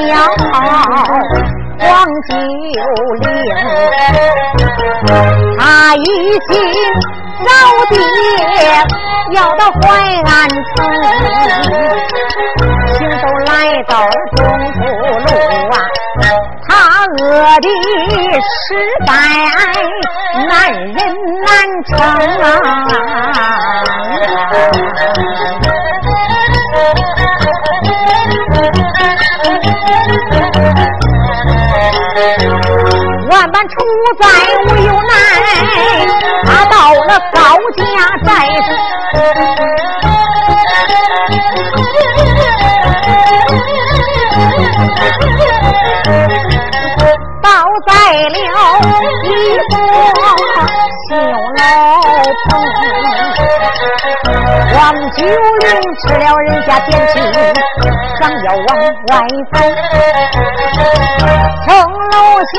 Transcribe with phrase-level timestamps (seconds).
[0.00, 0.16] 当表
[1.78, 1.88] 黄
[2.24, 2.78] 九
[3.20, 3.28] 龄，
[5.58, 5.60] 他
[5.94, 5.98] 一
[6.48, 6.50] 心
[7.44, 7.48] 找
[7.90, 7.94] 爹
[9.32, 9.82] 要到淮
[10.24, 10.76] 安城，
[12.94, 13.50] 行走来
[13.88, 13.92] 到
[14.36, 14.38] 中
[14.72, 14.78] 途
[15.18, 15.28] 路
[15.70, 15.74] 啊，
[16.66, 16.70] 他
[17.18, 17.20] 饿
[17.60, 17.66] 的
[18.40, 18.58] 实
[19.06, 19.08] 在
[20.48, 20.96] 难忍
[21.44, 21.48] 难
[21.84, 21.88] 成
[33.30, 33.74] 万般出
[34.18, 34.26] 在
[34.66, 35.08] 无有难，
[36.44, 37.38] 他到了高
[37.76, 37.84] 家
[38.26, 38.28] 寨
[38.60, 38.68] 子，
[47.40, 47.48] 倒
[47.86, 47.90] 在
[48.28, 48.36] 了
[49.24, 49.26] 一
[49.70, 49.72] 座
[51.08, 51.10] 旧
[51.56, 51.58] 楼
[52.48, 52.50] 棚。
[54.74, 54.78] 王
[55.12, 55.66] 九龄
[56.02, 57.14] 吃了人家点心，
[58.20, 58.68] 想要往
[59.08, 59.10] 外
[59.50, 59.56] 走，
[61.64, 61.68] 城
[62.12, 62.14] 楼
[62.52, 62.54] 下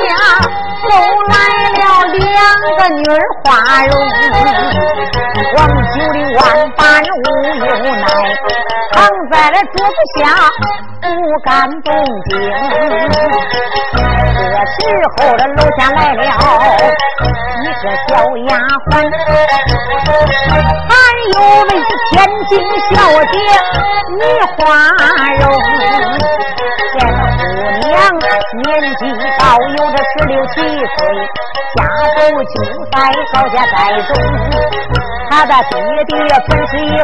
[0.82, 0.90] 走
[1.28, 1.74] 来了
[2.18, 2.28] 两
[2.76, 3.10] 个女儿
[3.44, 3.46] 花
[3.86, 3.90] 容。
[5.54, 5.58] 王
[5.94, 6.40] 九龄万
[6.72, 7.24] 般无
[7.60, 7.62] 奈，
[8.92, 8.96] 躺
[9.30, 10.20] 在了桌子下
[11.00, 11.06] 不
[11.44, 11.50] 敢
[11.82, 11.88] 动
[12.28, 12.30] 静。
[14.78, 14.80] 时
[15.16, 18.10] 候这楼下来了一个小
[18.48, 18.50] 丫
[18.90, 18.92] 鬟，
[20.88, 20.90] 还
[21.34, 21.36] 有
[21.68, 21.90] 那是。
[22.12, 22.50] 天津
[22.90, 22.94] 小
[23.24, 23.34] 姐
[24.10, 24.20] 女
[24.58, 24.60] 花
[25.40, 25.42] 容，
[28.80, 29.04] 年纪
[29.38, 30.96] 倒有着十六七岁，
[31.76, 31.80] 家
[32.14, 32.54] 住就
[32.90, 32.94] 在
[33.32, 34.10] 高家寨中。
[35.30, 35.72] 他的爹
[36.06, 36.12] 爹
[36.48, 37.02] 本是一个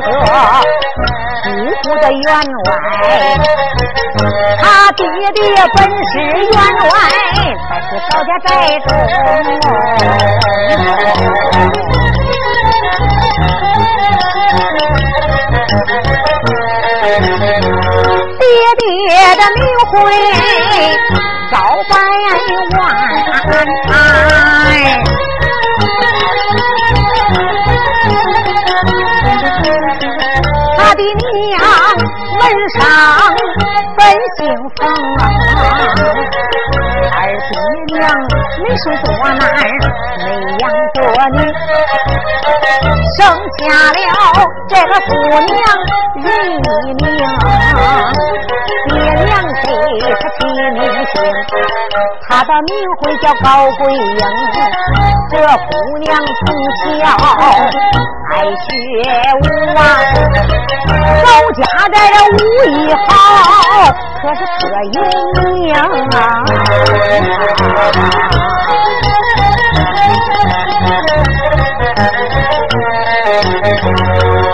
[1.45, 1.47] 姑
[1.83, 2.27] 姑的员
[2.65, 2.69] 外，
[4.61, 4.63] 他
[4.93, 5.01] 爹
[5.35, 5.41] 爹
[5.75, 6.57] 本是员
[6.89, 6.93] 外，
[7.69, 8.49] 才是高家寨
[8.81, 8.87] 中。
[18.39, 18.45] 爹
[18.79, 18.87] 爹
[19.37, 19.59] 的名
[19.91, 19.93] 讳
[21.51, 21.57] 招
[21.89, 21.93] 百
[22.77, 22.81] 万，
[30.77, 30.99] 他的
[31.35, 31.57] 娘
[32.39, 32.77] 门上
[33.97, 34.01] 本
[34.37, 34.39] 姓
[34.77, 34.79] 冯。
[37.11, 37.17] 二
[37.49, 37.51] 爹
[37.87, 37.97] 娘
[38.63, 39.41] 没生多男，
[40.25, 40.27] 没
[40.59, 40.63] 养
[40.95, 40.99] 多
[41.31, 41.37] 女，
[43.17, 43.19] 生
[43.59, 43.61] 下
[43.93, 43.97] 了
[44.69, 45.11] 这个姑
[45.47, 45.57] 娘
[46.23, 46.57] 人一
[46.95, 47.03] 名，
[48.89, 48.93] 爹
[49.25, 49.29] 娘
[49.63, 49.67] 给
[52.29, 52.71] 她，的名
[53.01, 53.47] 讳叫高
[53.79, 54.19] 桂英。
[55.31, 56.27] 这姑娘从
[56.77, 56.89] 小
[58.31, 58.33] 爱
[58.65, 58.67] 学
[59.43, 59.45] 武
[59.77, 59.81] 啊，
[61.23, 61.59] 高家
[61.93, 62.37] 寨的武
[62.71, 63.07] 艺好，
[64.23, 64.63] 可是可
[64.95, 64.97] 有
[65.43, 66.17] 名啊。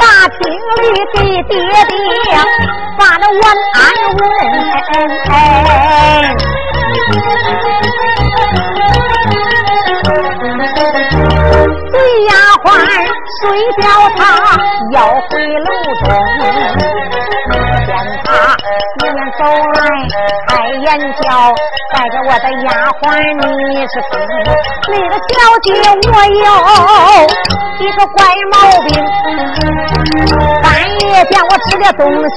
[0.00, 0.40] 大厅
[0.76, 1.52] 里给爹
[1.86, 1.96] 爹
[2.98, 3.42] 把那晚
[3.74, 3.80] 安
[4.16, 4.20] 文，
[13.54, 14.20] 睡觉，他
[14.90, 15.30] 要回
[15.62, 15.70] 楼
[16.02, 16.06] 中，
[17.86, 17.94] 见
[18.24, 18.26] 他
[18.98, 19.40] 迎面走
[19.74, 19.78] 来
[20.48, 20.50] 开
[20.80, 20.86] 眼
[21.22, 21.24] 角。
[21.94, 22.68] 带着我的丫
[23.00, 23.06] 鬟，
[23.68, 24.12] 你是谁？
[24.88, 25.32] 那个小
[25.62, 25.66] 姐，
[26.10, 26.46] 我有
[27.78, 28.18] 一个怪
[28.50, 28.52] 毛
[28.82, 28.90] 病，
[30.60, 30.66] 半
[30.98, 32.36] 夜见我吃点东西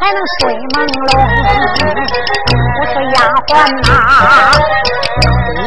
[0.00, 0.74] 才能睡朦
[1.08, 1.08] 胧。
[2.80, 3.14] 我说丫
[3.46, 3.52] 鬟
[3.82, 3.88] 呐，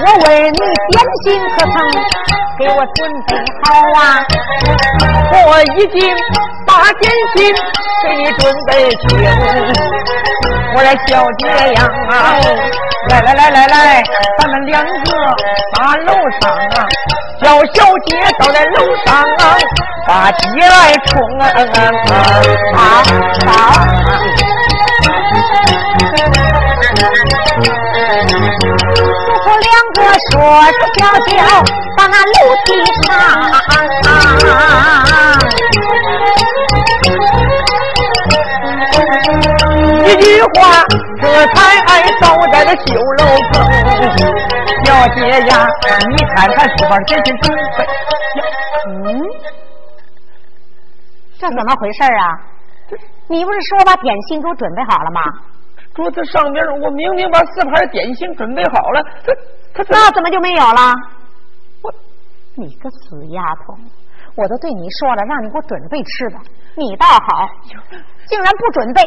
[0.02, 0.94] 我为你点
[1.24, 1.74] 心可曾
[2.58, 2.98] 给我准
[3.28, 3.30] 备
[3.64, 3.68] 好
[4.00, 4.00] 啊？
[5.32, 6.00] 我已经
[6.66, 7.04] 把点
[7.36, 7.38] 心
[8.04, 9.00] 给你准备清。
[10.76, 11.42] 我来，小姐
[11.74, 11.78] 呀，
[13.10, 14.04] 来来来来来，
[14.38, 14.90] 咱们两个
[15.76, 16.88] 把楼上啊，
[17.42, 18.10] 叫小姐
[18.40, 19.08] 到在楼上
[19.38, 19.42] 啊，
[20.08, 21.44] 把鸡来冲啊！
[22.76, 22.80] 好，
[23.48, 23.52] 好。
[23.84, 23.92] 夫
[24.36, 24.39] 妇
[29.60, 29.98] 两个
[30.32, 30.40] 说
[30.74, 31.30] 说笑笑，
[31.98, 32.32] 把那楼
[32.66, 32.68] 梯
[33.04, 33.08] 上。
[40.06, 40.58] 一句话，
[41.22, 41.24] 这
[41.54, 41.58] 才
[41.88, 43.22] 挨倒在了绣楼
[43.52, 43.54] 棚。
[44.86, 45.18] 小姐
[45.48, 45.52] 呀，
[46.10, 47.46] 你看看这把点心准
[47.78, 47.80] 备。
[48.88, 49.22] 嗯，
[51.38, 52.40] 这怎么回事啊？
[53.28, 55.22] 你不是说把点心给我准备好了吗？
[56.00, 59.04] 桌子上边我明明把四盘点心准备好了，
[59.74, 60.96] 他他那怎么就没有了？
[61.84, 61.94] 我，
[62.56, 63.76] 你个死丫头！
[64.36, 66.38] 我都对你说了，让你给我准备吃的，
[66.78, 67.50] 你倒好，
[68.28, 69.04] 竟然不准备，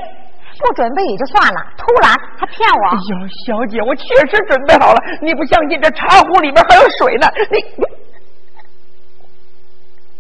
[0.60, 2.88] 不准备也就算了，突然还骗我。
[2.90, 7.86] 哎呦，小姐，我确实准备好了，你不相信，这茶壶里面还有水呢，你你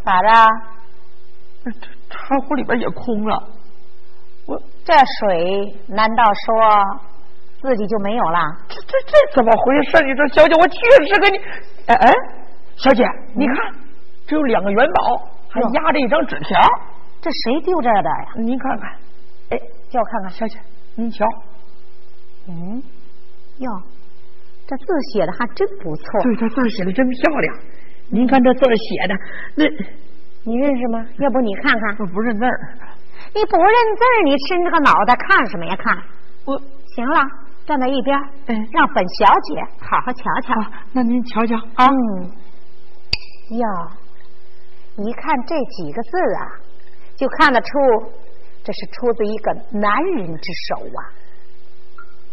[0.02, 0.48] 咋的？
[1.66, 1.70] 这
[2.08, 3.61] 茶壶里边也空了，我
[4.84, 7.00] 这水难道说
[7.60, 8.38] 自己就没有了？
[8.68, 10.04] 这这这怎么回事？
[10.04, 10.74] 你说，小姐，我确
[11.06, 11.38] 实跟你，
[11.86, 12.12] 哎哎，
[12.76, 13.56] 小姐，你看，
[14.26, 16.58] 只有两个元宝，还压着一张纸条，
[17.20, 18.26] 这谁丢这的呀？
[18.36, 18.90] 您看看，
[19.50, 19.58] 哎，
[19.88, 20.30] 叫我看看。
[20.32, 20.58] 小姐，
[20.96, 21.24] 您瞧，
[22.48, 22.82] 嗯，
[23.58, 23.70] 哟，
[24.66, 26.20] 这字写的还真不错。
[26.22, 27.54] 对，这字写的真漂亮。
[28.10, 29.14] 您看这字写的，
[29.54, 29.64] 那
[30.44, 31.06] 你认识吗？
[31.18, 31.96] 要不你看看。
[32.00, 32.76] 我不认字儿，
[33.34, 35.76] 你不认字儿，你伸着个脑袋看什么呀？
[35.76, 35.96] 看。
[36.44, 36.58] 我
[36.94, 37.20] 行了，
[37.66, 40.60] 站在一边，嗯让本小姐好好瞧瞧。
[40.60, 42.30] 啊，那您瞧瞧啊，嗯，
[43.50, 43.66] 哟，
[44.96, 46.42] 一看这几个字啊，
[47.16, 47.68] 就看得出
[48.64, 51.00] 这是出自一个男人之手啊。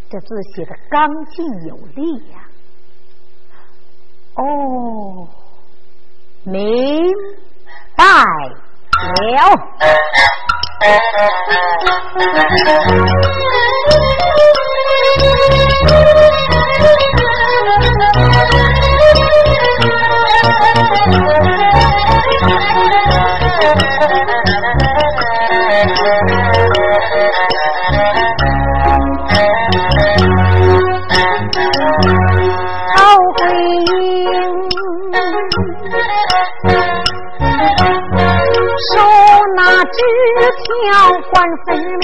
[0.10, 2.40] 这字写的刚劲有力呀、
[4.34, 5.28] 哦，
[6.44, 7.14] 明
[7.96, 8.04] 白
[8.98, 9.70] 了。
[41.40, 41.99] 条，管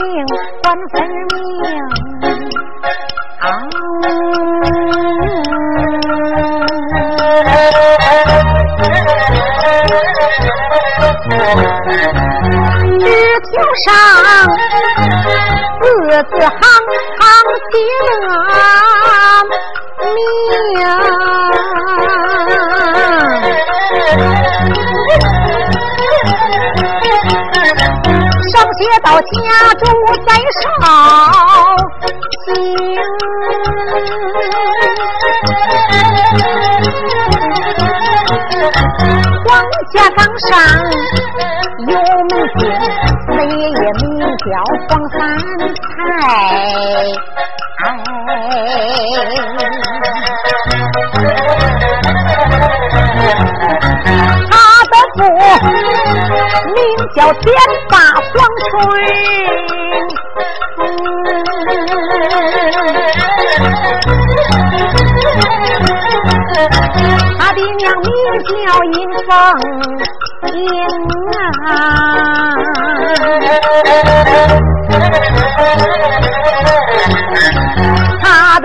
[39.45, 39.61] 黄
[39.93, 40.49] 家岗上
[41.87, 41.93] 有
[42.29, 42.59] 门厅，
[43.29, 44.03] 那爷爷名
[44.41, 44.45] 叫
[44.89, 45.15] 黄三
[45.69, 45.83] 才。
[54.49, 54.53] 他
[54.89, 55.17] 的父
[56.73, 56.77] 名
[57.15, 57.45] 叫天
[57.89, 58.33] 霸黄
[58.71, 58.73] 春，
[67.65, 68.05] 新娘名
[68.43, 68.53] 叫
[68.93, 68.95] 银
[69.25, 69.33] 凤
[70.53, 70.61] 英
[71.65, 71.73] 啊，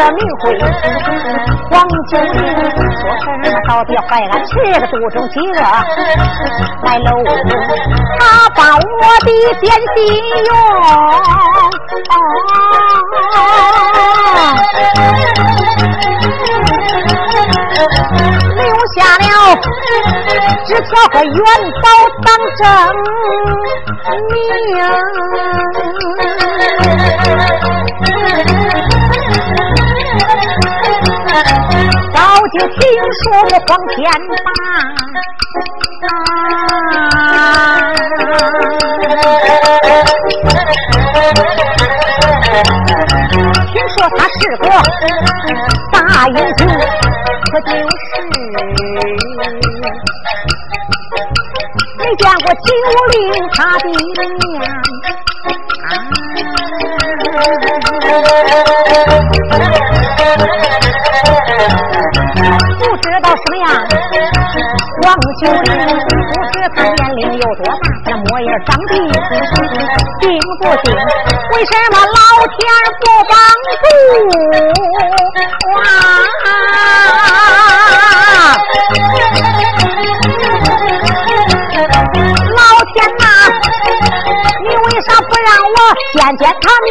[0.01, 0.43] 的名讳
[1.71, 1.73] 黄
[2.09, 2.33] 九龄，
[2.97, 5.61] 说什么到底坏俺吃个肚中饥饿
[6.85, 7.09] 来喽，
[8.19, 8.21] 他
[8.57, 8.81] 把我
[9.21, 9.29] 的
[9.61, 9.99] 点心
[10.47, 10.51] 用。
[18.57, 18.59] 留
[18.95, 19.25] 下了
[20.67, 21.37] 纸条和元
[21.83, 21.85] 宝
[22.25, 22.61] 当证
[24.31, 24.35] 明。
[32.53, 32.75] 就听
[33.23, 33.97] 说过黄天
[34.45, 34.49] 霸，
[43.67, 44.65] 听说他是个
[45.93, 45.97] 大
[46.29, 46.61] 英雄，
[47.53, 48.13] 可就是
[51.99, 52.67] 没见过九
[53.13, 53.15] 龄
[53.53, 54.61] 他的面。
[68.67, 68.93] 长得
[70.21, 70.29] 定
[70.61, 70.87] 不定？
[71.53, 72.19] 为什么老
[72.57, 72.59] 天
[73.01, 73.33] 不帮
[73.81, 73.85] 助？
[75.83, 75.85] 啊
[82.57, 82.61] 老
[82.93, 83.25] 天呐，
[84.63, 85.77] 你为啥不让我
[86.15, 86.91] 见见他面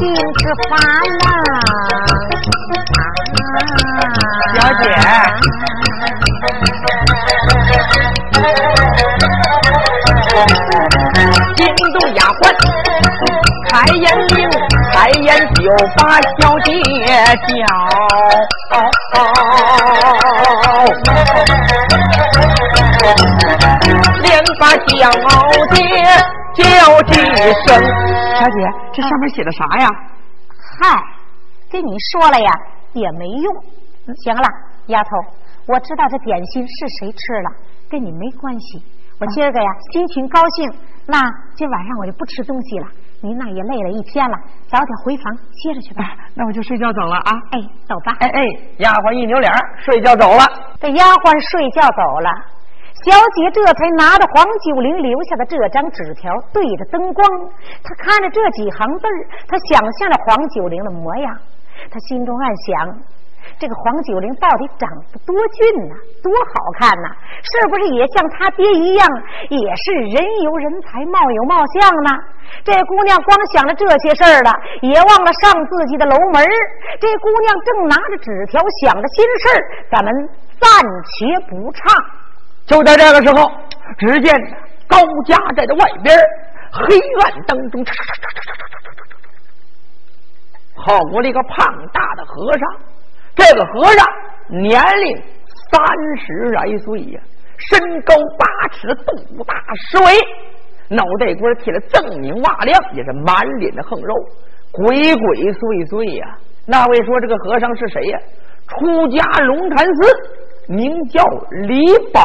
[0.00, 0.72] 书信吃饭
[1.18, 1.24] 呐、
[4.54, 4.82] 小姐
[13.92, 14.34] 眼睛，
[14.92, 15.60] 开眼就
[15.96, 16.00] 把
[16.38, 16.68] 小姐
[17.46, 17.60] 叫，
[24.22, 24.26] 连
[24.58, 24.98] 把小
[27.10, 29.88] 小姐，这上面写的啥呀？
[30.80, 31.02] 嗨，
[31.70, 32.52] 跟你说了呀，
[32.92, 33.54] 也没用。
[34.22, 34.42] 行了，
[34.86, 35.10] 丫头，
[35.66, 37.50] 我知道这点心是谁吃了，
[37.90, 38.82] 跟你没关系。
[39.18, 40.72] 我今儿个呀，心情高兴，
[41.06, 41.20] 那
[41.54, 42.86] 今晚上我就不吃东西了。
[43.22, 44.36] 您那也累了一天了，
[44.68, 46.04] 早点回房歇着去吧。
[46.34, 47.30] 那我就睡觉走了啊。
[47.50, 48.16] 哎，走吧。
[48.20, 48.42] 哎哎，
[48.78, 49.52] 丫鬟一扭脸，
[49.84, 50.44] 睡觉走了。
[50.80, 52.30] 这丫鬟睡觉走了，
[53.00, 57.24] 小姐这才拿着黄九龄留下的这张纸条，对着灯光，
[57.82, 59.16] 她看着这几行字儿，
[59.48, 61.34] 她想象着黄九龄的模样，
[61.90, 63.00] 她心中暗想。
[63.58, 67.08] 这个黄九龄到底长得多俊呐，多好看呐！
[67.40, 69.08] 是不是也像他爹一样，
[69.48, 72.10] 也是人有人才，貌有貌相呢？
[72.64, 74.52] 这姑娘光想着这些事儿了，
[74.82, 76.44] 也忘了上自己的楼门
[77.00, 80.12] 这姑娘正拿着纸条，想着心事儿，咱们
[80.60, 80.68] 暂
[81.16, 82.19] 且不唱。
[82.66, 83.50] 就在这个时候，
[83.98, 84.32] 只见
[84.86, 86.16] 高家寨的外边，
[86.70, 87.84] 黑暗当中，
[90.76, 92.62] 跑过了一个胖大的和尚。
[93.34, 94.06] 这个和尚
[94.48, 95.16] 年龄
[95.70, 95.80] 三
[96.18, 97.20] 十来岁呀，
[97.56, 100.14] 身高八尺，肚大十围，
[100.88, 104.14] 脑袋瓜剃得锃明瓦亮，也是满脸的横肉，
[104.72, 106.38] 鬼鬼祟祟呀。
[106.66, 108.18] 那位说这个和尚是谁呀？
[108.68, 112.22] 出家龙潭寺，名叫李宝。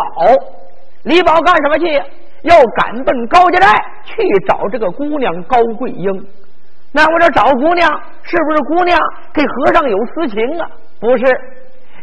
[1.03, 2.01] 李宝干什么去？
[2.43, 3.67] 要赶奔高家寨
[4.03, 6.27] 去找这个姑娘高桂英。
[6.91, 7.89] 那我这找姑娘，
[8.21, 8.99] 是不是姑娘
[9.33, 10.69] 跟和尚有私情啊？
[10.99, 11.23] 不是，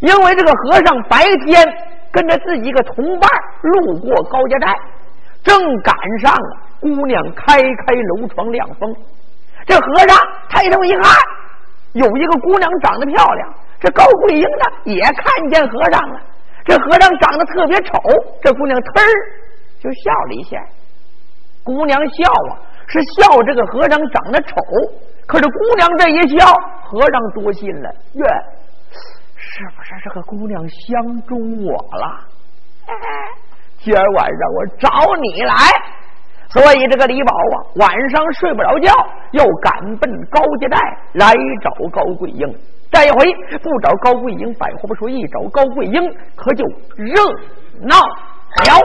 [0.01, 1.65] 因为这个和尚白天
[2.11, 3.31] 跟着自己一个同伴
[3.63, 4.75] 路过高家寨，
[5.45, 6.35] 正赶上
[6.81, 8.93] 姑娘开开楼窗亮风。
[9.65, 11.05] 这和尚抬头一看，
[11.93, 13.55] 有一个姑娘长得漂亮。
[13.83, 16.21] 这高桂英呢也看见和尚了。
[16.65, 17.99] 这和尚长得特别丑，
[18.41, 19.05] 这姑娘忒儿
[19.81, 20.65] 就笑了一下。
[21.65, 24.55] 姑娘笑啊，是笑这个和尚长得丑。
[25.27, 26.47] 可是姑娘这一笑，
[26.85, 28.25] 和尚多心了，愿。
[29.37, 32.21] 是不是这个姑娘相中我了？
[33.79, 35.55] 今儿晚上我找你来，
[36.53, 38.93] 所以这个李宝啊，晚上睡不着觉，
[39.31, 40.77] 又赶奔高家寨
[41.15, 41.33] 来
[41.63, 42.47] 找高桂英。
[42.91, 43.33] 这一回
[43.63, 46.03] 不找高桂英，百货不说；一找高桂英，
[46.37, 46.65] 可就
[46.97, 47.15] 热
[47.81, 48.79] 闹了。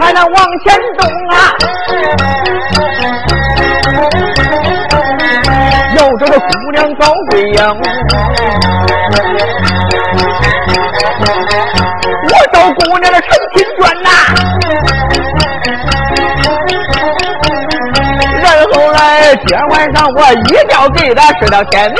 [0.00, 1.34] 才能往前走啊！
[5.96, 7.58] 要这个姑娘高贵英，
[12.24, 14.08] 我找姑娘的成亲眷呐。
[18.42, 21.98] 然后来今晚上我一觉给他睡到天明，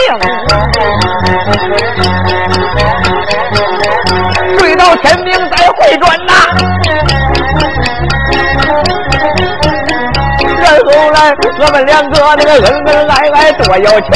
[4.59, 6.33] 睡到天明再回转呐。
[11.61, 14.11] 我们两个那个恩恩爱爱多有情，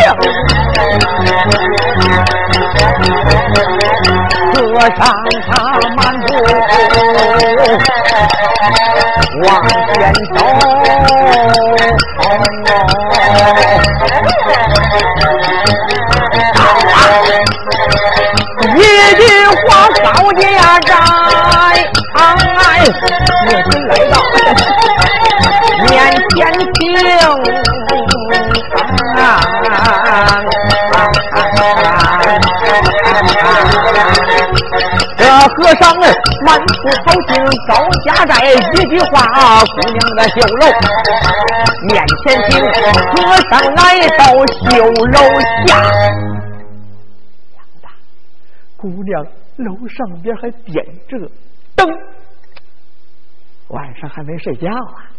[4.53, 5.01] 和尚
[5.51, 5.53] 他
[5.97, 6.25] 漫步
[9.43, 9.49] 往
[9.93, 9.93] 前
[10.33, 10.37] 走，
[18.77, 18.79] 一
[19.17, 19.21] 句
[19.67, 19.69] 话
[20.01, 20.41] 高家
[20.81, 20.95] 寨，
[23.49, 24.22] 我心来到。
[26.73, 26.83] 听，
[35.17, 35.83] 这和尚
[36.45, 36.49] 满
[36.83, 37.31] 腹豪情，
[37.69, 37.71] 高
[38.05, 38.55] 家寨一
[38.89, 39.13] 句话，
[39.65, 40.63] 姑娘的绣楼
[41.89, 41.91] 面
[42.25, 42.51] 前听，
[43.13, 43.15] 和
[43.51, 43.81] 尚来
[44.17, 44.63] 到绣
[45.07, 45.19] 楼
[45.67, 45.71] 下，
[48.77, 49.11] 姑娘
[49.57, 51.19] 楼上边还点着
[51.75, 51.87] 灯。
[53.69, 55.12] 晚上还没睡觉啊？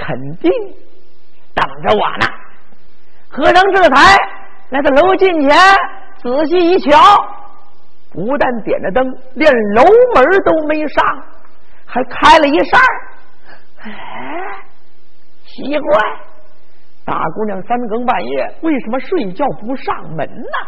[0.00, 0.50] 肯定
[1.54, 2.26] 等着我呢。
[3.28, 4.16] 和尚这才
[4.70, 5.50] 来到楼近前，
[6.22, 6.98] 仔细一瞧，
[8.10, 9.04] 不但点着灯，
[9.34, 11.04] 连楼门都没上，
[11.84, 12.80] 还开了一扇
[13.82, 13.90] 哎，
[15.44, 16.00] 奇怪，
[17.04, 20.58] 大姑娘三更半夜为什么睡觉不上门呢？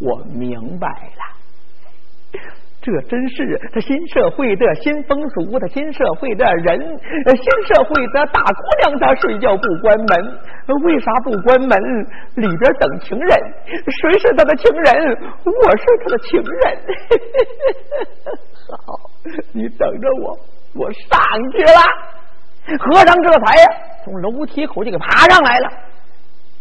[0.00, 2.40] 我明白了。
[2.86, 10.38] 这真是他新社会的新风俗，他新社会的人，新社会的大姑娘，她睡觉不关门，
[10.84, 11.76] 为啥不关门？
[12.36, 13.28] 里边等情人，
[13.88, 15.18] 谁是他的情人？
[15.44, 16.78] 我是他的情人。
[18.70, 19.10] 好，
[19.52, 20.38] 你等着我，
[20.76, 21.18] 我上
[21.50, 21.82] 去了。
[22.78, 23.64] 和尚这才呀，
[24.04, 25.68] 从楼梯口就给爬上来了。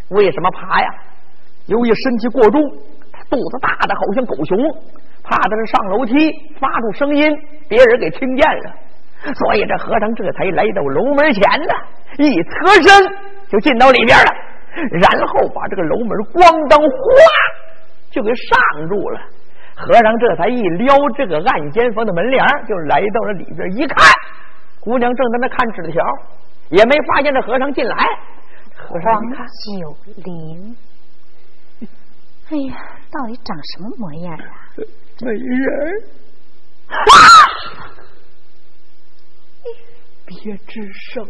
[0.09, 0.89] 为什么爬呀？
[1.67, 2.59] 由于身体过重，
[3.29, 4.57] 肚子大的好像狗熊。
[5.27, 7.27] 怕的是上楼梯发出声音，
[7.67, 8.73] 别人给听见了，
[9.33, 11.73] 所以这和尚这才来到楼门前呢，
[12.17, 12.89] 一侧身
[13.49, 14.31] 就进到里边了，
[15.01, 16.87] 然后把这个楼门咣当哗
[18.11, 19.19] 就给上住了。
[19.77, 23.97] 和尚这才一撩这个暗间房的门帘，就来到了里边，一看，
[24.79, 26.01] 姑娘正在那看纸条，
[26.69, 27.95] 也没发现这和尚进来。
[28.77, 30.75] 和尚看，九龄，
[32.51, 32.75] 哎呀，
[33.11, 34.47] 到底长什么模样啊？
[35.21, 36.03] 美人，
[36.87, 36.95] 啊！
[40.25, 40.35] 别
[40.67, 41.23] 吱声，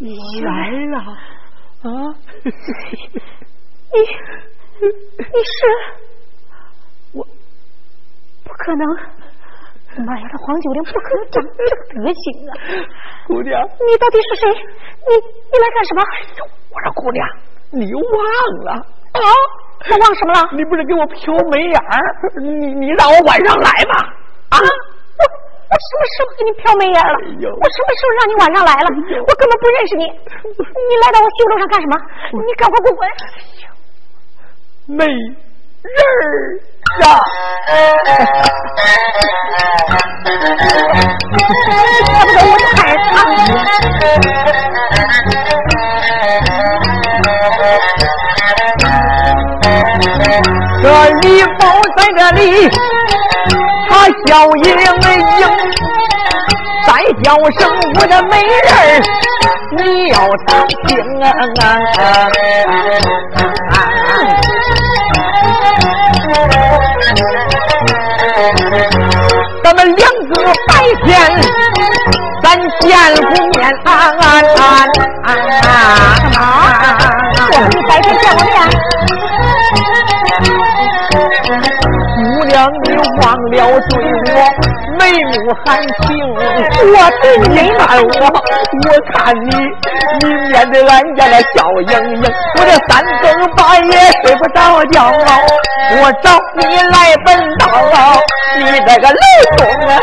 [0.00, 0.06] 我
[0.44, 0.98] 来了
[1.82, 1.88] 啊！
[3.92, 3.96] 你
[5.18, 5.56] 你是
[7.12, 7.24] 我？
[8.44, 8.84] 不可能！
[10.06, 12.52] 妈呀，这黄九龄不可能长这个德行啊！
[13.28, 14.48] 姑娘，你到底是谁？
[14.50, 16.02] 你你来干什么？
[16.70, 17.26] 我说姑娘，
[17.70, 18.02] 你忘
[18.64, 19.20] 了啊？
[19.88, 20.48] 我忘什么了？
[20.52, 21.96] 你不是给我飘眉眼儿？
[22.42, 23.94] 你你让我晚上来吗？
[24.50, 24.58] 啊！
[24.60, 27.16] 我我什么时候给你飘眉眼了？
[27.56, 28.88] 我什么时候让你晚上来了？
[29.24, 30.04] 我根本不认识你。
[30.04, 31.96] 你来到我绣楼上干什么？
[32.44, 33.08] 你赶快给我滚！
[34.86, 36.60] 美人儿
[37.00, 37.04] 呀！
[41.32, 42.98] 要不走我就喊人
[52.20, 52.68] 这里，
[53.88, 55.42] 他笑盈盈，
[56.86, 56.90] 再
[57.22, 57.58] 叫声
[57.98, 58.78] 我的美人儿，
[59.78, 60.88] 你要常听
[61.22, 61.24] 啊！
[69.64, 70.34] 咱们两个
[70.68, 70.70] 白
[71.06, 71.08] 天
[72.42, 72.46] 咱
[72.80, 73.88] 见过面啊
[74.20, 74.22] 啊
[75.24, 75.32] 啊！
[83.22, 83.92] 忘了对
[84.34, 84.38] 我
[84.98, 88.04] 眉目含情，我对你爱我，
[88.86, 89.48] 我看你，
[90.20, 92.22] 你面对俺家的笑盈盈，
[92.56, 92.90] 我这三
[93.22, 93.58] 更半
[93.90, 93.92] 夜
[94.24, 95.12] 睡不着觉，
[96.02, 97.28] 我找你来本
[97.58, 97.62] 道，
[98.58, 99.16] 你这个老
[99.56, 99.94] 公啊！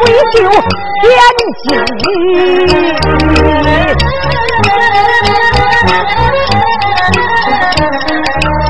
[0.00, 0.48] 大家闺秀
[1.60, 2.04] 千金，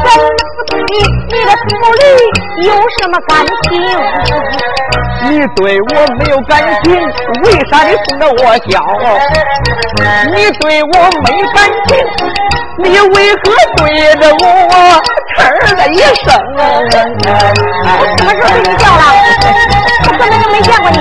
[0.03, 0.27] 怎么
[0.67, 2.03] 对你的土里
[2.67, 3.31] 有什么感
[3.63, 3.71] 情？
[5.23, 6.87] 你对我没有感情，
[7.45, 8.39] 为啥你冲着我
[8.69, 8.75] 笑？
[10.35, 10.89] 你对我
[11.23, 11.89] 没感情，
[12.79, 13.43] 你为何
[13.77, 13.81] 对
[14.17, 14.37] 着我
[15.39, 15.39] 哧
[15.77, 16.29] 了一声？
[16.57, 16.59] 我
[18.17, 18.99] 什么时候对你笑了？
[20.21, 20.99] 我根本就没见过你。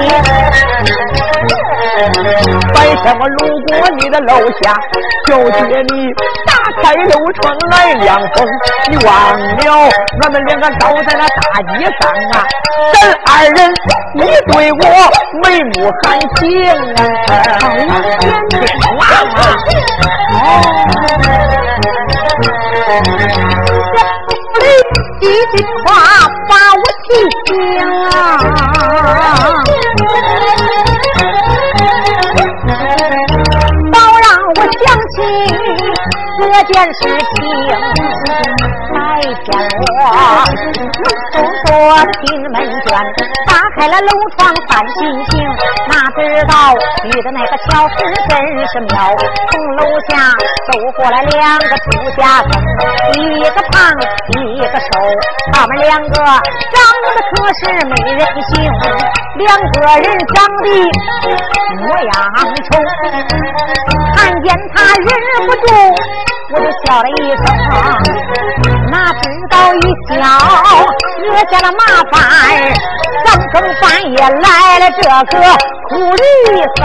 [2.74, 4.74] 白天我路过你的楼下，
[5.28, 6.08] 就见你
[6.46, 8.36] 打开楼窗来凉风。
[8.90, 9.90] 你忘了
[10.22, 11.42] 俺们两个倒在那大
[11.78, 12.02] 街上
[12.32, 12.34] 啊？
[12.94, 13.58] 咱二人
[14.16, 14.78] 你对我
[15.44, 16.40] 眉目含情
[16.96, 16.98] 啊！
[18.50, 18.64] 天
[18.96, 19.00] 忘
[19.36, 19.40] 了？
[25.22, 25.88] 一句话
[26.48, 27.08] 把我心
[27.46, 27.50] 惊
[27.82, 28.14] 啊！
[33.92, 35.18] 倒让我想起
[36.40, 37.00] 这件事
[37.36, 37.38] 情。
[39.20, 39.52] 白天
[39.84, 40.00] 我
[41.34, 41.70] 从坐
[42.24, 42.56] 进门
[42.88, 42.88] 卷，
[43.48, 45.32] 打开了楼窗翻心情，
[45.90, 46.54] 哪知道
[47.04, 47.96] 遇的那个巧事
[48.30, 48.32] 真
[48.68, 49.12] 是妙，
[49.52, 50.32] 从楼下
[50.72, 51.84] 走过来两个出
[52.16, 52.52] 家僧，
[53.20, 53.92] 一个胖
[54.30, 54.88] 一个瘦，
[55.52, 58.56] 他们两个长得可是没人性，
[59.36, 60.66] 两个人长得
[61.76, 62.16] 模样
[62.72, 62.80] 丑，
[64.16, 65.06] 看见他忍
[65.46, 65.68] 不住
[66.52, 68.79] 我就笑了一声。
[68.92, 70.14] 那知道一敲
[71.24, 72.18] 惹下了麻烦，
[73.24, 75.38] 三更半夜来了这个
[75.90, 76.24] 苦力
[76.76, 76.82] 僧。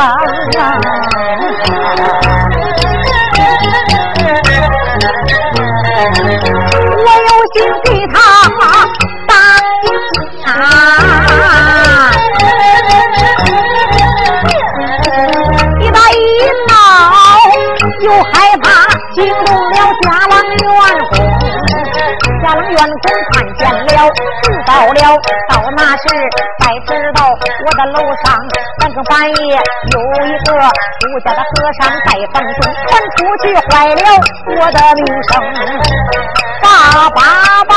[6.96, 8.14] 我有心给他
[9.26, 9.32] 打
[9.82, 9.84] 一
[10.44, 10.46] 架，
[15.80, 16.14] 一打一
[16.68, 16.70] 闹
[18.02, 18.64] 又害怕
[19.14, 20.43] 惊动了家郎。
[22.74, 24.10] 员工看见了，
[24.42, 25.16] 知道了，
[25.48, 26.04] 到那时
[26.58, 28.24] 才知道我的楼上
[28.80, 29.34] 三更半夜
[29.92, 32.58] 有一个出家的和尚在房中
[32.88, 33.96] 传出去，坏了
[34.48, 35.30] 我的名声。
[36.62, 37.72] 爸爸爸，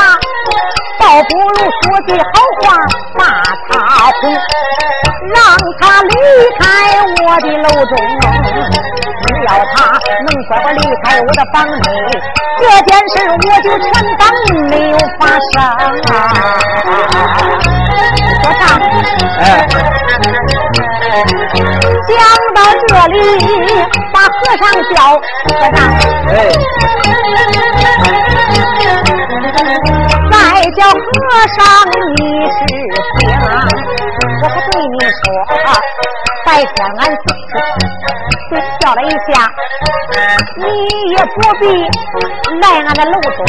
[0.98, 2.26] 倒不如说句好
[2.60, 2.66] 话
[3.18, 3.22] 骂
[3.70, 3.72] 他
[4.20, 4.20] 哄，
[5.34, 5.38] 让
[5.80, 6.12] 他离
[6.58, 6.62] 开
[7.22, 7.92] 我的楼中。
[9.48, 9.76] 只要他
[10.20, 11.80] 能乖乖离开我的房里，
[12.58, 14.22] 这件事我就全当
[14.68, 15.56] 没有发生。
[16.10, 16.12] 啊！
[18.42, 18.62] 说啥？
[19.40, 19.42] 哎，
[22.06, 22.12] 讲
[22.54, 22.56] 到
[22.88, 23.16] 这里，
[24.12, 25.78] 把和尚叫，和尚，
[26.28, 26.36] 哎，
[30.30, 30.36] 再
[30.72, 31.00] 叫和
[31.56, 31.58] 尚
[32.16, 32.58] 你是
[33.16, 33.20] 听，
[34.42, 35.16] 我可对你说，
[36.44, 37.16] 白天俺就
[38.88, 39.44] 叫了一下，
[40.56, 40.64] 你
[41.12, 41.62] 也不必
[42.58, 43.44] 来俺的楼中。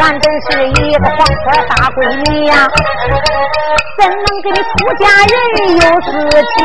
[0.00, 1.98] 俺真是一个黄花大闺
[2.32, 2.66] 女呀，
[4.00, 4.68] 怎能给你出
[4.98, 5.34] 家人
[5.76, 6.10] 有私
[6.42, 6.58] 情？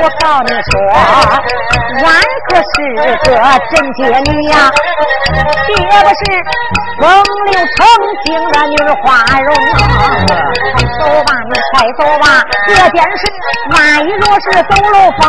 [0.00, 0.72] 我告你说，
[2.06, 2.08] 俺
[2.46, 2.72] 可是
[3.24, 3.34] 个
[3.70, 3.98] 贞洁
[4.30, 4.70] 女呀，
[5.66, 6.20] 别不是
[7.00, 7.02] 风
[7.46, 7.76] 流成
[8.24, 9.02] 性的女花
[9.40, 9.48] 容。
[10.78, 12.24] 快走吧，你快走吧，
[12.66, 13.20] 这件事
[13.72, 15.20] 万一若是走漏风，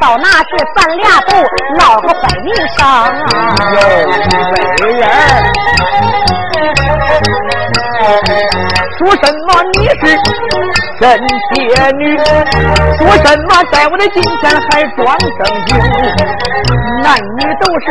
[0.00, 1.32] 到那时咱俩都
[1.78, 2.78] 闹个坏名声。
[3.74, 3.78] 有
[4.52, 4.56] 美
[4.98, 5.02] 人。
[8.98, 10.02] 说什么你是
[11.00, 11.02] 真
[11.52, 11.56] 铁
[11.98, 12.02] 女？
[12.98, 15.28] 说什么在我的金前还装正
[15.66, 15.68] 经？
[17.02, 17.86] 男女都是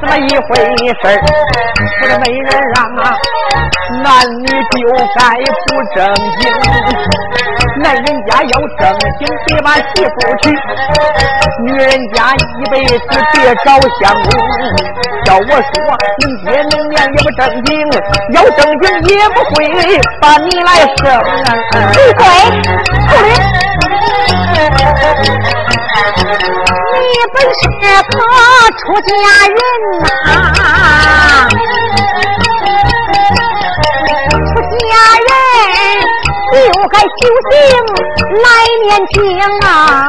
[0.00, 0.50] 这么一回
[1.02, 1.08] 事儿。
[2.02, 2.80] 我的美人啊，
[4.02, 4.06] 男
[4.40, 4.76] 女就
[5.16, 5.20] 该
[5.66, 5.96] 不正
[6.38, 6.40] 经。
[7.78, 8.80] 男人家要正
[9.18, 10.50] 经，别把媳妇娶；
[11.64, 12.92] 女人家一辈子
[13.32, 13.66] 别找
[14.00, 14.26] 相公。
[15.26, 15.52] 要我说，
[16.18, 17.68] 能爹能娘也不正经，
[18.32, 18.84] 要正经
[19.16, 19.56] 也不会
[20.20, 21.04] 把你来生。
[21.92, 22.22] 闭嘴！
[23.08, 23.28] 出来！
[27.00, 27.84] 你本是个
[28.78, 29.10] 出家
[29.46, 29.56] 人
[30.00, 30.06] 呐，
[38.98, 39.16] 年轻
[39.62, 40.08] 啊！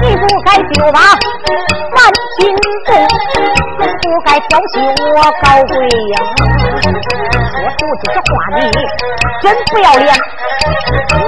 [0.00, 1.98] 你不该丢把万
[2.38, 2.40] 金
[2.86, 2.88] 重，
[3.78, 6.14] 更不该调戏我高贵英。
[7.52, 8.58] 说出这话你
[9.42, 10.08] 真不要脸，
[11.20, 11.22] 奴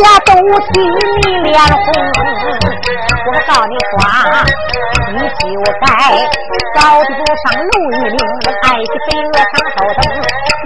[0.00, 0.94] 家都替你
[1.42, 1.74] 脸红。
[3.26, 3.94] 我告你说，
[5.12, 5.42] 你就
[5.80, 5.84] 该
[6.76, 8.16] 早的不上楼一领，
[8.62, 10.00] 爱惜飞蛾上头灯。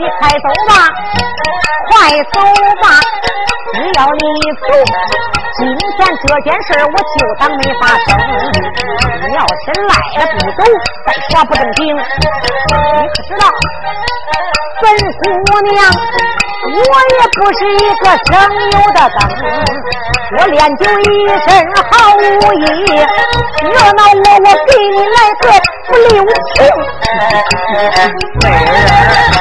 [0.01, 0.73] 你快走吧，
[1.91, 1.93] 快
[2.33, 2.41] 走
[2.81, 2.89] 吧，
[3.75, 4.19] 只要你
[4.57, 4.65] 走，
[5.59, 8.09] 今天这件事我就当没发生。
[9.29, 10.59] 你要是赖了不走，
[11.05, 13.45] 再耍不正经，你可知道，
[14.81, 14.89] 本
[15.21, 15.77] 姑娘
[16.65, 16.81] 我
[17.13, 18.27] 也不是一个省
[18.71, 19.21] 油的灯。
[20.39, 22.21] 我练就一身好武
[22.55, 22.65] 艺，
[23.61, 25.45] 惹恼我，我给你来个
[25.89, 26.57] 不留情。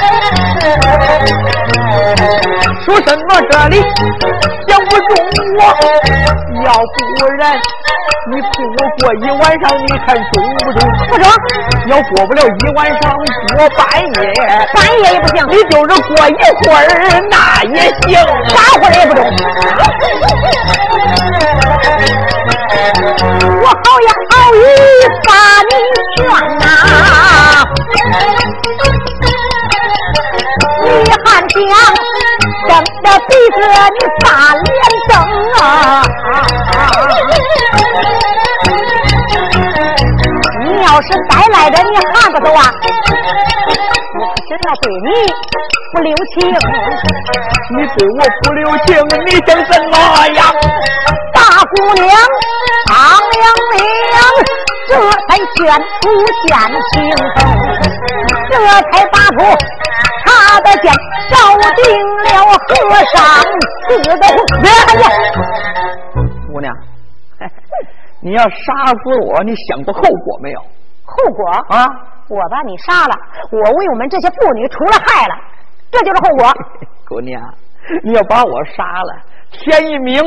[2.85, 3.75] 说什么这里
[4.67, 5.09] 想不中
[5.57, 5.61] 我，
[6.65, 7.41] 要不然
[8.31, 10.79] 你陪我过一晚上，你看中不中？
[11.09, 11.23] 不中。
[11.87, 13.03] 要过不了一晚上，
[13.55, 14.21] 过半夜。
[14.73, 15.37] 半夜也不行。
[15.49, 16.79] 你就是过一会儿，
[17.29, 17.33] 那
[17.73, 18.07] 也行。
[18.47, 19.17] 啥会儿也不中。
[23.61, 24.57] 我好言好语
[25.27, 25.29] 把
[25.69, 25.71] 你
[26.15, 26.17] 劝
[26.59, 26.63] 呐，
[31.55, 31.73] 你还
[32.67, 32.71] 想睁
[33.03, 33.57] 着鼻子
[33.95, 34.67] 你把脸
[35.09, 35.11] 瞪
[35.59, 35.63] 啊？
[40.61, 42.59] 你要是再来的，你还不走啊？
[44.19, 45.07] 我可是要对你
[45.93, 46.37] 不留情，
[47.71, 48.87] 你对我不留情，
[49.25, 49.93] 你想怎么
[50.29, 50.39] 样？
[51.33, 51.37] 大
[51.75, 52.07] 姑娘，
[52.87, 52.93] 苍
[53.31, 53.37] 凉
[53.73, 54.17] 凉，
[54.87, 54.89] 这
[55.27, 55.57] 才宣
[56.01, 56.03] 出
[56.45, 56.47] 见
[56.93, 56.93] 情
[57.35, 57.37] 风，
[58.49, 58.53] 这
[58.91, 59.39] 才把出
[60.25, 60.27] 他
[60.61, 60.85] 的剑，
[61.29, 61.35] 照
[61.75, 61.81] 定
[62.23, 62.69] 了和
[63.13, 63.17] 尚
[63.87, 63.87] 死
[64.17, 64.23] 的
[66.51, 66.73] 姑娘，
[68.21, 70.59] 你要杀死我，你想过后果没有？
[71.05, 71.87] 后果啊！
[72.29, 73.15] 我把你杀了，
[73.51, 75.35] 我为我们这些妇女除了害了，
[75.89, 76.53] 这就是后果。
[77.07, 77.41] 姑娘，
[78.03, 79.15] 你要把我杀了，
[79.51, 80.21] 天一明，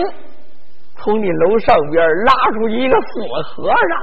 [0.96, 3.06] 从你楼上边拉出一个死
[3.54, 4.02] 和尚，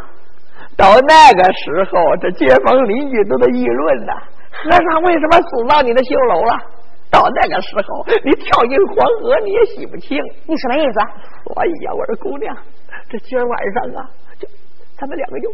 [0.77, 4.13] 到那个时候，这街坊邻居都在议论呢。
[4.51, 6.57] 和尚为什么死到你的绣楼了？
[7.11, 10.17] 到那个时候，你跳进黄河你也洗不清。
[10.45, 10.99] 你什么意思？
[11.53, 12.55] 所以呀，我说姑娘，
[13.09, 14.47] 这今儿晚上啊，就
[14.97, 15.51] 咱们两个就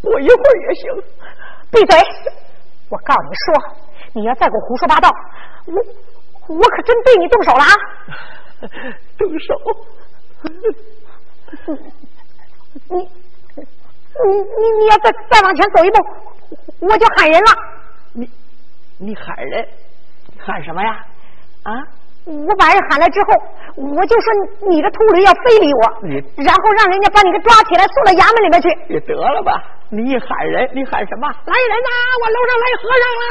[0.00, 0.90] 过一会儿也行。
[1.70, 1.98] 闭嘴！
[2.88, 3.54] 我告诉你说，
[4.14, 5.10] 你要再给我胡说八道，
[5.66, 7.70] 我我可真对你动手了啊！
[9.18, 9.54] 动手？
[12.88, 15.98] 你你你你要再再往前走一步，
[16.86, 17.52] 我就喊人了。
[18.12, 18.30] 你
[18.98, 19.68] 你喊人？
[20.46, 20.96] 喊什么呀？
[21.64, 21.72] 啊！
[22.26, 23.34] 我把人喊来之后，
[23.76, 24.32] 我就说
[24.68, 28.68] 你的秃驴要非礼我，你然后让人家把你给抓起来，送到衙门里面去。
[28.88, 29.62] 你得了吧！
[29.90, 31.28] 你一喊人，你喊什么？
[31.28, 31.90] 来人呐！
[32.22, 33.30] 我楼上来和尚啦！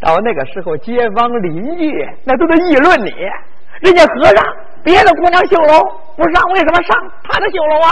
[0.00, 1.92] 到那个时候，街坊邻居
[2.24, 3.10] 那都在议论你。
[3.82, 4.44] 人家和尚
[4.82, 5.78] 别的姑娘绣楼
[6.16, 7.90] 不上，为什么上他的绣楼啊？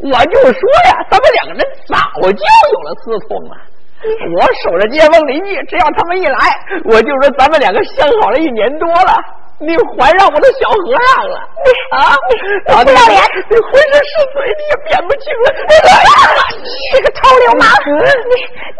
[0.00, 3.56] 我就说呀，咱们两个人早就有了私通了。
[4.04, 6.36] 我守着街坊邻居，只要他们一来，
[6.84, 9.16] 我就说咱们两个相好了一年多了，
[9.58, 11.36] 你怀上我的小和尚了，
[11.96, 12.12] 啊！
[12.66, 13.16] 不要脸！
[13.48, 15.46] 你浑身是嘴，你也辨不清了。
[16.60, 17.64] 你这个臭流氓！
[18.28, 18.34] 你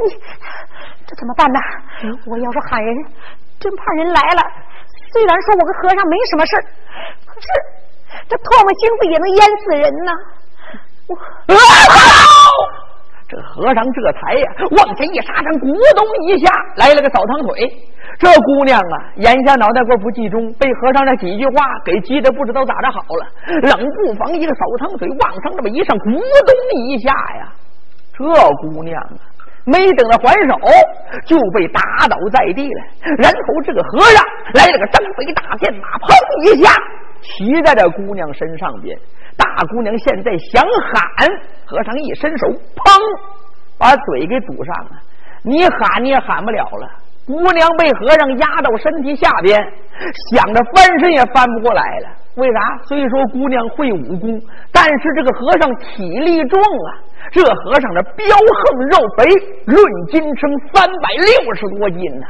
[0.04, 0.12] 你
[1.06, 1.58] 这怎么办呢？
[2.26, 2.94] 我要是喊人，
[3.58, 4.42] 真怕人来了。
[5.12, 6.56] 虽然说我跟和尚没什么事
[7.24, 7.46] 可是
[8.28, 10.12] 这唾沫星子也能淹死人呢。
[11.08, 11.16] 我。
[13.26, 14.46] 这和尚这才呀
[14.78, 17.68] 往前一刹身，咕咚一下来了个扫堂腿。
[18.18, 23.26] 这姑娘啊，眼下脑袋瓜不集中，被和尚这几句话给急得不知道咋着好了。
[23.62, 27.10] 冷不防一个扫堂腿往上这么一上，咕咚一下
[27.40, 27.50] 呀，
[28.12, 28.24] 这
[28.60, 29.24] 姑娘啊，
[29.64, 30.54] 没等他还手，
[31.24, 32.80] 就被打倒在地了。
[33.18, 36.12] 然后这个和尚来了个张飞大箭马，砰
[36.44, 36.70] 一下
[37.22, 38.96] 骑在这姑娘身上边。
[39.36, 41.28] 大姑娘现在想喊，
[41.64, 43.00] 和尚一伸手，砰，
[43.78, 44.90] 把嘴给堵上了。
[45.42, 46.88] 你喊你也喊不了了。
[47.26, 49.58] 姑娘被和尚压到身体下边，
[50.30, 52.08] 想着翻身也翻不过来了。
[52.36, 52.60] 为啥？
[52.86, 54.40] 虽说姑娘会武功，
[54.72, 56.90] 但是这个和尚体力重啊。
[57.30, 59.24] 这和尚的膘横肉肥，
[59.64, 62.26] 论斤称三百六十多斤呐。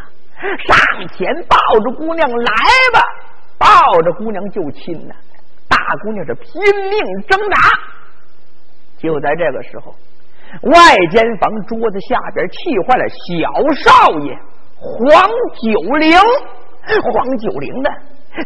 [0.67, 2.53] 上前抱着姑娘来
[2.93, 3.01] 吧，
[3.59, 5.15] 抱着姑娘就亲呐。
[5.87, 7.57] 大姑娘是拼命挣扎，
[8.97, 9.95] 就在这个时候，
[10.63, 14.35] 外间房桌子下边气坏了小少爷
[14.81, 15.29] 黄
[15.61, 16.17] 九龄，
[17.13, 17.91] 黄九龄的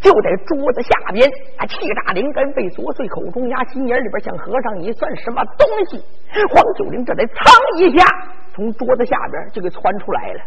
[0.03, 6.03] 就在桌子下边啊，气炸灵根被琐碎，口中压心眼里边想和尚你算什么东西？
[6.51, 8.05] 黄九龄这才噌一下
[8.53, 10.40] 从桌子下边就给窜出来了，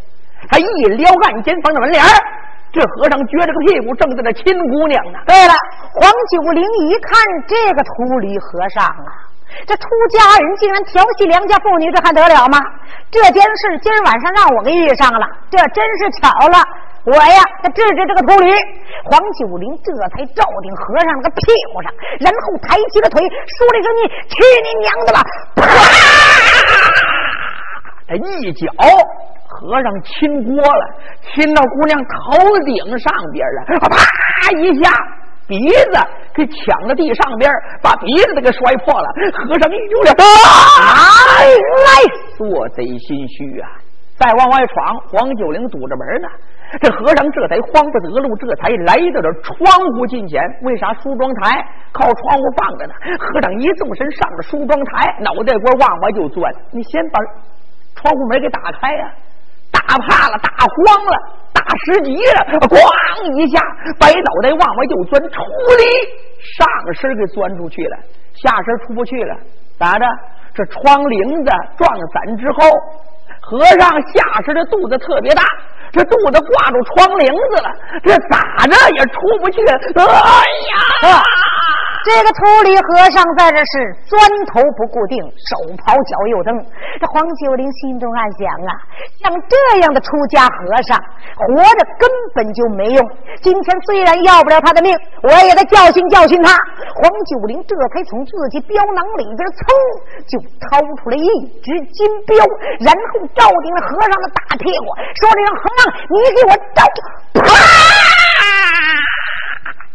[0.50, 0.66] 他一
[1.00, 2.04] 撩暗间房的门帘
[2.72, 5.20] 这和尚撅着个屁股，正在那亲姑娘呢。
[5.28, 5.54] 对了，
[6.00, 9.12] 黄九龄一看这个秃驴和尚啊，
[9.68, 9.84] 这出
[10.16, 12.58] 家人竟然调戏良家妇女，这还得了吗？
[13.12, 16.64] 这件事今儿晚上让我给遇上了，这真是巧了。
[17.04, 18.48] 我呀，他治治这个秃驴。
[19.04, 25.20] 黄九龄这才照定和尚那个屁股上，然后抬起了腿，说了一声：“你去你娘的吧！”
[25.60, 25.66] 啪！
[28.08, 28.72] 他一脚。
[29.52, 30.86] 和尚亲锅了，
[31.34, 34.92] 亲到姑娘头顶上边了，啪一下，
[35.48, 36.00] 鼻子
[36.34, 39.08] 给抢到地上边，把鼻子都给摔破了。
[39.34, 41.46] 和尚一扭脸，哎，
[41.86, 41.90] 来，
[42.38, 43.68] 做贼心虚啊！
[44.18, 46.28] 再往外闯，黄九龄堵着门呢。
[46.80, 49.54] 这和尚这才慌不得路，这才来到这窗
[49.98, 50.42] 户近前。
[50.62, 51.60] 为啥梳妆台
[51.92, 52.94] 靠窗户放着呢？
[53.20, 56.54] 和尚一纵身上了梳妆台，脑袋瓜往外就钻。
[56.72, 57.20] 你先把
[57.96, 59.12] 窗户门给打开呀！
[59.88, 61.18] 打怕了，打慌了，
[61.54, 62.78] 打失急了，咣
[63.38, 63.60] 一下，
[64.00, 65.40] 白脑袋往外就钻，出
[65.78, 65.84] 力
[66.40, 67.98] 上身给钻出去了，
[68.34, 69.36] 下身出不去了，
[69.78, 70.06] 咋着？
[70.54, 71.16] 这窗棂
[71.46, 72.70] 子撞散之后，
[73.40, 75.42] 和尚下身的肚子特别大，
[75.94, 77.24] 这肚子挂住窗棂
[77.56, 77.72] 子了，
[78.04, 79.64] 这咋着也出不去？
[79.96, 80.04] 哎
[81.08, 81.24] 呀！
[82.04, 84.18] 这个秃驴和尚在这是钻
[84.50, 86.50] 头不固定，手刨脚又蹬。
[87.00, 88.74] 这黄九龄心中暗想啊，
[89.22, 90.98] 像这样的出家和尚，
[91.38, 93.00] 活着根本就没用。
[93.42, 94.90] 今天虽然要不了他的命，
[95.22, 96.50] 我也得教训教训他。
[96.98, 99.70] 黄九龄这才从自己镖囊里边噌
[100.26, 101.28] 就掏出来一
[101.62, 102.34] 只金镖，
[102.82, 104.90] 然后照定了和尚的大屁股，
[105.22, 106.82] 说：“这个和尚，你给我照！”
[107.38, 107.46] 啪！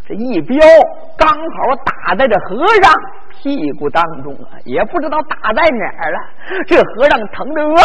[0.06, 0.56] 这一镖
[1.18, 2.92] 刚好打在这和尚
[3.30, 6.18] 屁股当中啊，也不知道打在哪儿了。
[6.66, 7.82] 这和尚疼的哇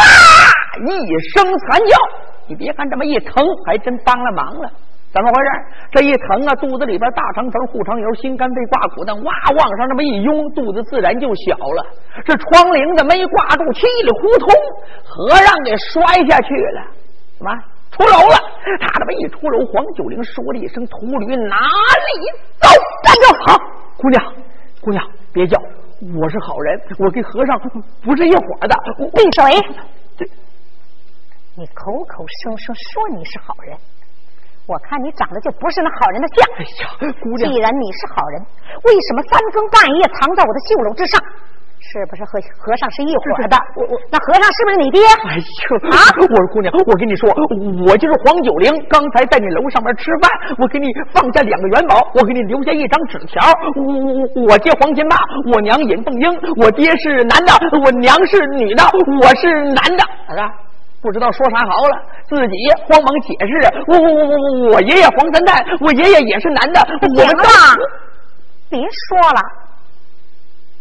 [0.85, 1.97] 一声惨叫，
[2.47, 4.69] 你别看这么一疼，还真帮了忙了。
[5.13, 5.49] 怎么回事？
[5.91, 11.85] 这一疼啊，肚子里边大肠层、护肠油、心肝肺挂骨的，哇往上这么一拥，肚子自然就小了。
[12.23, 14.47] 这窗棂子没挂住，稀里糊涂，
[15.03, 16.81] 和尚给摔下去了。
[17.37, 17.51] 什么？
[17.91, 18.37] 出楼了！
[18.79, 22.09] 他这么一出楼，黄九龄说了一声：“秃驴哪里
[22.57, 22.67] 走？”
[23.03, 23.25] 站住！
[23.45, 23.57] 好，
[23.97, 24.33] 姑娘，
[24.81, 25.59] 姑娘别叫，
[26.15, 27.59] 我是好人，我跟和尚
[28.01, 28.75] 不是一伙的。
[29.11, 29.43] 闭嘴！
[30.17, 30.25] 这，
[31.55, 33.77] 你口口声声说你是好人。
[34.67, 36.47] 我看你长得就不是那好人的相。
[36.55, 38.41] 哎呀，姑娘，既然你是好人，
[38.85, 41.19] 为什么三更半夜藏在我的绣楼之上？
[41.81, 43.57] 是不是和和尚是一伙的？
[43.75, 45.01] 我我那和尚是不是你爹？
[45.25, 45.97] 哎呦啊！
[46.21, 47.27] 我说姑娘，我跟你说，
[47.89, 48.69] 我就是黄九龄。
[48.87, 50.29] 刚才在你楼上面吃饭，
[50.61, 53.41] 我给你放下两个元宝，我给你留下一张纸条。
[53.75, 55.17] 我我我爹黄金霸，
[55.51, 56.29] 我娘尹凤英，
[56.61, 57.51] 我爹是男的，
[57.83, 58.83] 我娘是女的，
[59.19, 60.03] 我是男的。
[60.29, 60.41] 咋的，
[61.01, 61.97] 不知道说啥好了，
[62.29, 63.51] 自己慌忙解释。
[63.87, 66.79] 我我我我我爷爷黄三蛋，我爷爷也是男的。
[67.17, 67.43] 行了，
[68.69, 69.41] 别说了。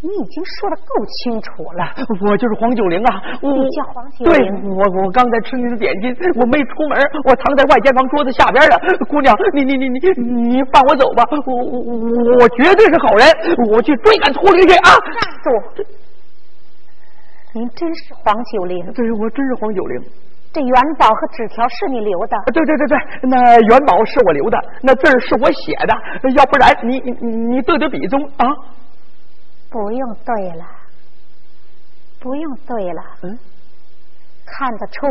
[0.01, 1.85] 你已经说的够清楚了，
[2.25, 3.21] 我就是黄九龄啊！
[3.37, 4.33] 你叫黄九龄？
[4.33, 4.33] 对，
[4.73, 6.09] 我我刚才吃您的点心，
[6.41, 6.97] 我没出门，
[7.29, 8.75] 我藏在外间房桌子下边了。
[9.07, 13.25] 姑娘，你你你你你放我走吧，我我我绝对是好人，
[13.69, 14.89] 我去追赶秃驴去啊！
[14.89, 15.85] 站住！
[17.53, 18.81] 您真是黄九龄？
[18.93, 20.01] 对，我真是黄九龄。
[20.51, 22.35] 这元宝和纸条是你留的？
[22.51, 22.97] 对对对对，
[23.29, 25.93] 那元宝是我留的，那字是我写的，
[26.33, 27.11] 要不然你你
[27.55, 28.49] 你对对笔中啊？
[29.71, 30.65] 不用对了，
[32.19, 33.01] 不用对了。
[33.23, 33.39] 嗯，
[34.45, 35.07] 看得出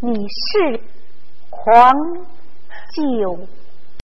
[0.00, 0.80] 你是
[1.50, 1.92] 黄
[2.94, 3.36] 九